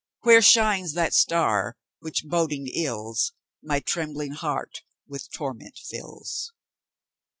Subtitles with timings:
[0.21, 6.51] Where shines that star, which, boding ills, My trembling heart with torment fills?